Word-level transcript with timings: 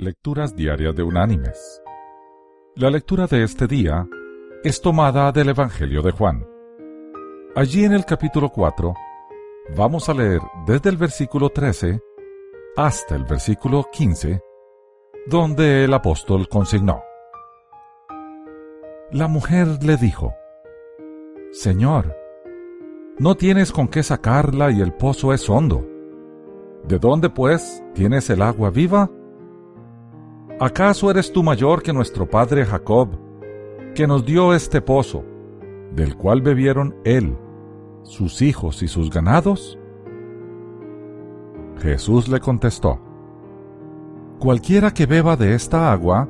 Lecturas 0.00 0.54
Diarias 0.54 0.94
de 0.94 1.02
Unánimes. 1.02 1.82
La 2.76 2.88
lectura 2.88 3.26
de 3.26 3.42
este 3.42 3.66
día 3.66 4.06
es 4.62 4.80
tomada 4.80 5.32
del 5.32 5.48
Evangelio 5.48 6.02
de 6.02 6.12
Juan. 6.12 6.46
Allí 7.56 7.84
en 7.84 7.92
el 7.94 8.04
capítulo 8.04 8.48
4 8.48 8.94
vamos 9.76 10.08
a 10.08 10.14
leer 10.14 10.40
desde 10.68 10.90
el 10.90 10.98
versículo 10.98 11.50
13 11.50 12.00
hasta 12.76 13.16
el 13.16 13.24
versículo 13.24 13.88
15, 13.90 14.40
donde 15.26 15.82
el 15.82 15.92
apóstol 15.92 16.48
consignó. 16.48 17.02
La 19.10 19.26
mujer 19.26 19.82
le 19.82 19.96
dijo, 19.96 20.32
Señor, 21.50 22.16
no 23.18 23.34
tienes 23.34 23.72
con 23.72 23.88
qué 23.88 24.04
sacarla 24.04 24.70
y 24.70 24.80
el 24.80 24.92
pozo 24.92 25.32
es 25.32 25.50
hondo. 25.50 25.84
¿De 26.84 27.00
dónde, 27.00 27.30
pues, 27.30 27.82
tienes 27.94 28.30
el 28.30 28.42
agua 28.42 28.70
viva? 28.70 29.10
¿Acaso 30.60 31.08
eres 31.08 31.32
tú 31.32 31.44
mayor 31.44 31.84
que 31.84 31.92
nuestro 31.92 32.28
padre 32.28 32.64
Jacob, 32.64 33.10
que 33.94 34.08
nos 34.08 34.26
dio 34.26 34.52
este 34.54 34.80
pozo, 34.80 35.24
del 35.92 36.16
cual 36.16 36.42
bebieron 36.42 36.96
él, 37.04 37.38
sus 38.02 38.42
hijos 38.42 38.82
y 38.82 38.88
sus 38.88 39.08
ganados? 39.08 39.78
Jesús 41.78 42.26
le 42.28 42.40
contestó, 42.40 43.00
Cualquiera 44.40 44.90
que 44.90 45.06
beba 45.06 45.36
de 45.36 45.54
esta 45.54 45.92
agua, 45.92 46.28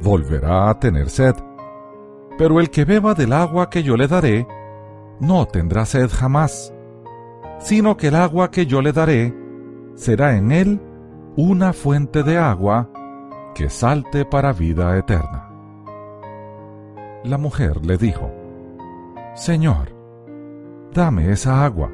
volverá 0.00 0.70
a 0.70 0.78
tener 0.78 1.10
sed, 1.10 1.34
pero 2.38 2.60
el 2.60 2.70
que 2.70 2.84
beba 2.84 3.14
del 3.14 3.32
agua 3.32 3.68
que 3.68 3.82
yo 3.82 3.96
le 3.96 4.06
daré, 4.06 4.46
no 5.18 5.44
tendrá 5.46 5.86
sed 5.86 6.08
jamás, 6.12 6.72
sino 7.58 7.96
que 7.96 8.08
el 8.08 8.14
agua 8.14 8.52
que 8.52 8.66
yo 8.66 8.80
le 8.80 8.92
daré 8.92 9.34
será 9.94 10.36
en 10.36 10.52
él 10.52 10.80
una 11.36 11.72
fuente 11.72 12.22
de 12.22 12.38
agua 12.38 12.90
que 13.56 13.70
salte 13.70 14.26
para 14.26 14.52
vida 14.52 14.98
eterna. 14.98 15.48
La 17.24 17.38
mujer 17.38 17.86
le 17.86 17.96
dijo, 17.96 18.30
Señor, 19.34 19.96
dame 20.92 21.32
esa 21.32 21.64
agua, 21.64 21.90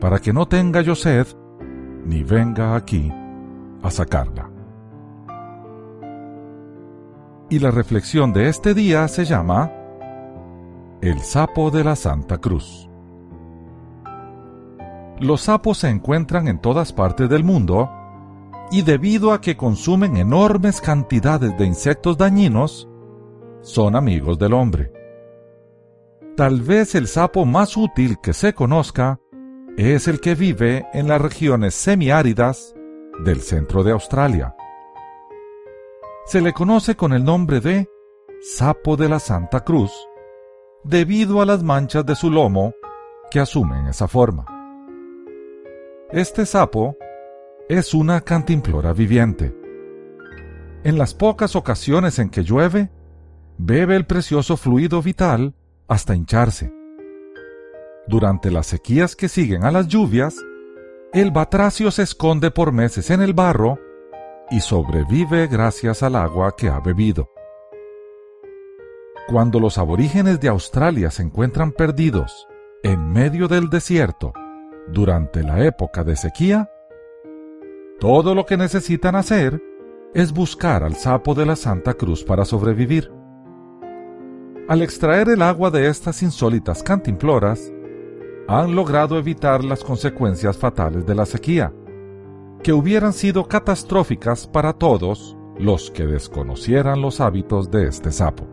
para 0.00 0.20
que 0.20 0.32
no 0.32 0.46
tenga 0.46 0.80
yo 0.80 0.94
sed, 0.94 1.26
ni 2.06 2.22
venga 2.22 2.76
aquí 2.76 3.12
a 3.82 3.90
sacarla. 3.90 4.48
Y 7.50 7.58
la 7.58 7.70
reflexión 7.70 8.32
de 8.32 8.48
este 8.48 8.72
día 8.72 9.06
se 9.08 9.26
llama 9.26 9.70
El 11.02 11.18
sapo 11.20 11.70
de 11.70 11.84
la 11.84 11.94
Santa 11.94 12.38
Cruz. 12.38 12.88
Los 15.20 15.42
sapos 15.42 15.76
se 15.76 15.90
encuentran 15.90 16.48
en 16.48 16.58
todas 16.58 16.94
partes 16.94 17.28
del 17.28 17.44
mundo 17.44 17.90
y 18.70 18.82
debido 18.82 19.32
a 19.32 19.40
que 19.40 19.56
consumen 19.56 20.16
enormes 20.16 20.80
cantidades 20.80 21.56
de 21.58 21.66
insectos 21.66 22.16
dañinos, 22.16 22.88
son 23.60 23.96
amigos 23.96 24.38
del 24.38 24.52
hombre. 24.52 24.92
Tal 26.36 26.62
vez 26.62 26.94
el 26.94 27.06
sapo 27.06 27.44
más 27.44 27.76
útil 27.76 28.16
que 28.22 28.32
se 28.32 28.54
conozca 28.54 29.20
es 29.76 30.08
el 30.08 30.20
que 30.20 30.34
vive 30.34 30.86
en 30.92 31.08
las 31.08 31.20
regiones 31.20 31.74
semiáridas 31.74 32.74
del 33.24 33.40
centro 33.40 33.82
de 33.84 33.92
Australia. 33.92 34.54
Se 36.26 36.40
le 36.40 36.52
conoce 36.52 36.96
con 36.96 37.12
el 37.12 37.24
nombre 37.24 37.60
de 37.60 37.88
sapo 38.40 38.96
de 38.96 39.08
la 39.08 39.18
Santa 39.18 39.60
Cruz, 39.60 39.92
debido 40.82 41.40
a 41.40 41.46
las 41.46 41.62
manchas 41.62 42.04
de 42.04 42.14
su 42.14 42.30
lomo 42.30 42.74
que 43.30 43.40
asumen 43.40 43.86
esa 43.86 44.08
forma. 44.08 44.46
Este 46.10 46.46
sapo 46.46 46.96
es 47.68 47.94
una 47.94 48.20
cantimplora 48.20 48.92
viviente. 48.92 49.54
En 50.84 50.98
las 50.98 51.14
pocas 51.14 51.56
ocasiones 51.56 52.18
en 52.18 52.28
que 52.28 52.44
llueve, 52.44 52.90
bebe 53.56 53.96
el 53.96 54.06
precioso 54.06 54.56
fluido 54.58 55.00
vital 55.00 55.54
hasta 55.88 56.14
hincharse. 56.14 56.72
Durante 58.06 58.50
las 58.50 58.66
sequías 58.66 59.16
que 59.16 59.28
siguen 59.28 59.64
a 59.64 59.70
las 59.70 59.88
lluvias, 59.88 60.36
el 61.14 61.30
batracio 61.30 61.90
se 61.90 62.02
esconde 62.02 62.50
por 62.50 62.72
meses 62.72 63.08
en 63.10 63.22
el 63.22 63.32
barro 63.32 63.78
y 64.50 64.60
sobrevive 64.60 65.46
gracias 65.46 66.02
al 66.02 66.16
agua 66.16 66.54
que 66.56 66.68
ha 66.68 66.80
bebido. 66.80 67.30
Cuando 69.26 69.58
los 69.58 69.78
aborígenes 69.78 70.38
de 70.38 70.48
Australia 70.48 71.10
se 71.10 71.22
encuentran 71.22 71.72
perdidos 71.72 72.46
en 72.82 73.10
medio 73.10 73.48
del 73.48 73.70
desierto 73.70 74.34
durante 74.88 75.42
la 75.42 75.64
época 75.64 76.04
de 76.04 76.14
sequía, 76.14 76.68
todo 78.00 78.34
lo 78.34 78.44
que 78.44 78.56
necesitan 78.56 79.14
hacer 79.14 79.62
es 80.14 80.32
buscar 80.32 80.82
al 80.82 80.94
sapo 80.94 81.34
de 81.34 81.46
la 81.46 81.56
Santa 81.56 81.94
Cruz 81.94 82.24
para 82.24 82.44
sobrevivir. 82.44 83.10
Al 84.68 84.82
extraer 84.82 85.28
el 85.28 85.42
agua 85.42 85.70
de 85.70 85.88
estas 85.88 86.22
insólitas 86.22 86.82
cantimploras, 86.82 87.72
han 88.48 88.74
logrado 88.74 89.18
evitar 89.18 89.64
las 89.64 89.82
consecuencias 89.82 90.56
fatales 90.56 91.06
de 91.06 91.14
la 91.14 91.26
sequía, 91.26 91.72
que 92.62 92.72
hubieran 92.72 93.12
sido 93.12 93.46
catastróficas 93.46 94.46
para 94.46 94.72
todos 94.72 95.36
los 95.58 95.90
que 95.90 96.06
desconocieran 96.06 97.00
los 97.00 97.20
hábitos 97.20 97.70
de 97.70 97.86
este 97.88 98.10
sapo. 98.10 98.46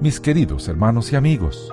Mis 0.00 0.18
queridos 0.18 0.66
hermanos 0.68 1.12
y 1.12 1.16
amigos, 1.16 1.72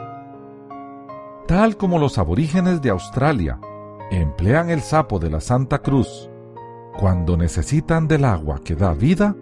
tal 1.47 1.77
como 1.77 1.97
los 1.97 2.17
aborígenes 2.17 2.81
de 2.81 2.89
Australia 2.89 3.59
emplean 4.11 4.69
el 4.69 4.81
sapo 4.81 5.19
de 5.19 5.29
la 5.29 5.41
Santa 5.41 5.79
Cruz 5.79 6.29
cuando 6.97 7.37
necesitan 7.37 8.07
del 8.07 8.25
agua 8.25 8.61
que 8.63 8.75
da 8.75 8.93
vida, 8.93 9.35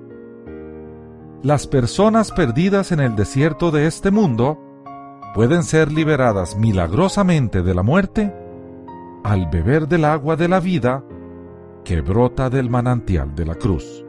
las 1.41 1.67
personas 1.67 2.31
perdidas 2.31 2.91
en 2.91 2.99
el 2.99 3.15
desierto 3.15 3.71
de 3.71 3.87
este 3.87 4.11
mundo 4.11 4.59
pueden 5.33 5.63
ser 5.63 5.91
liberadas 5.91 6.57
milagrosamente 6.57 7.61
de 7.61 7.73
la 7.75 7.83
muerte 7.83 8.33
al 9.23 9.47
beber 9.47 9.87
del 9.87 10.05
agua 10.05 10.35
de 10.35 10.47
la 10.47 10.59
vida 10.59 11.03
que 11.83 12.01
brota 12.01 12.49
del 12.49 12.69
manantial 12.69 13.35
de 13.35 13.45
la 13.45 13.55
cruz. 13.55 14.05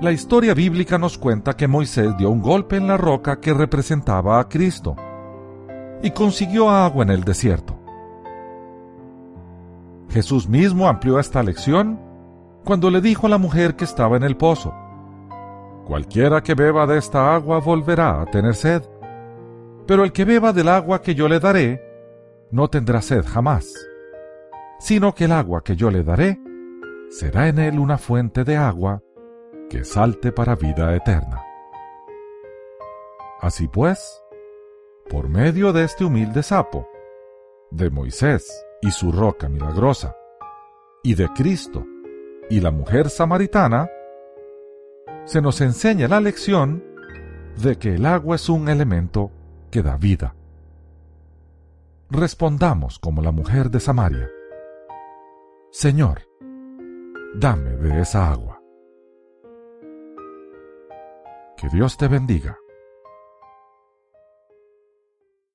La 0.00 0.10
historia 0.10 0.52
bíblica 0.52 0.98
nos 0.98 1.16
cuenta 1.16 1.56
que 1.56 1.68
Moisés 1.68 2.16
dio 2.16 2.28
un 2.28 2.42
golpe 2.42 2.76
en 2.76 2.88
la 2.88 2.96
roca 2.96 3.38
que 3.38 3.54
representaba 3.54 4.40
a 4.40 4.48
Cristo 4.48 4.96
y 6.02 6.10
consiguió 6.10 6.68
agua 6.68 7.04
en 7.04 7.10
el 7.10 7.22
desierto. 7.22 7.81
Jesús 10.12 10.46
mismo 10.46 10.88
amplió 10.88 11.18
esta 11.18 11.42
lección 11.42 11.98
cuando 12.64 12.90
le 12.90 13.00
dijo 13.00 13.26
a 13.26 13.30
la 13.30 13.38
mujer 13.38 13.76
que 13.76 13.84
estaba 13.84 14.16
en 14.16 14.22
el 14.22 14.36
pozo, 14.36 14.74
Cualquiera 15.86 16.42
que 16.42 16.54
beba 16.54 16.86
de 16.86 16.98
esta 16.98 17.34
agua 17.34 17.58
volverá 17.58 18.20
a 18.20 18.26
tener 18.26 18.54
sed, 18.54 18.82
pero 19.86 20.04
el 20.04 20.12
que 20.12 20.24
beba 20.24 20.52
del 20.52 20.68
agua 20.68 21.02
que 21.02 21.14
yo 21.14 21.28
le 21.28 21.40
daré 21.40 21.82
no 22.52 22.68
tendrá 22.68 23.02
sed 23.02 23.24
jamás, 23.26 23.74
sino 24.78 25.12
que 25.14 25.24
el 25.24 25.32
agua 25.32 25.64
que 25.64 25.74
yo 25.74 25.90
le 25.90 26.04
daré 26.04 26.38
será 27.08 27.48
en 27.48 27.58
él 27.58 27.80
una 27.80 27.98
fuente 27.98 28.44
de 28.44 28.56
agua 28.56 29.02
que 29.68 29.82
salte 29.82 30.30
para 30.30 30.54
vida 30.54 30.94
eterna. 30.94 31.42
Así 33.40 33.66
pues, 33.66 34.22
por 35.10 35.28
medio 35.28 35.72
de 35.72 35.84
este 35.84 36.04
humilde 36.04 36.44
sapo, 36.44 36.86
de 37.70 37.90
Moisés 37.90 38.46
y 38.82 38.90
su 38.90 39.12
roca 39.12 39.48
milagrosa, 39.48 40.14
y 41.02 41.14
de 41.14 41.28
Cristo 41.28 41.86
y 42.50 42.60
la 42.60 42.70
mujer 42.70 43.08
samaritana, 43.08 43.88
se 45.24 45.40
nos 45.40 45.60
enseña 45.60 46.08
la 46.08 46.20
lección 46.20 46.84
de 47.62 47.78
que 47.78 47.94
el 47.94 48.04
agua 48.04 48.36
es 48.36 48.48
un 48.48 48.68
elemento 48.68 49.30
que 49.70 49.82
da 49.82 49.96
vida. 49.96 50.34
Respondamos 52.10 52.98
como 52.98 53.22
la 53.22 53.30
mujer 53.30 53.70
de 53.70 53.80
Samaria. 53.80 54.28
Señor, 55.70 56.22
dame 57.34 57.70
de 57.76 58.02
esa 58.02 58.30
agua. 58.30 58.60
Que 61.56 61.68
Dios 61.68 61.96
te 61.96 62.08
bendiga. 62.08 62.58